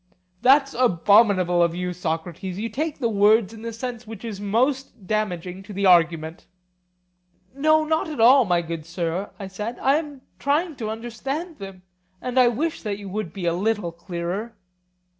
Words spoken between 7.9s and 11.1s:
at all, my good sir, I said; I am trying to